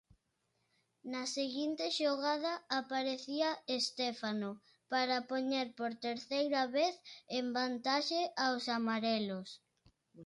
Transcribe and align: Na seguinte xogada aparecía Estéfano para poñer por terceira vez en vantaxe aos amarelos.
Na 1.11 1.21
seguinte 1.37 1.85
xogada 1.99 2.53
aparecía 2.79 3.49
Estéfano 3.79 4.51
para 4.91 5.25
poñer 5.31 5.67
por 5.79 5.91
terceira 6.07 6.61
vez 6.77 6.93
en 7.37 7.45
vantaxe 7.57 8.21
aos 8.45 8.63
amarelos. 8.77 9.49